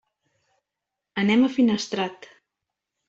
[1.25, 2.29] Anem a Finestrat.